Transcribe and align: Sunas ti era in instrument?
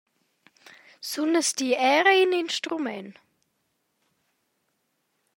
Sunas 1.09 1.49
ti 1.57 1.67
era 1.95 2.11
in 2.23 2.31
instrument? 2.43 3.11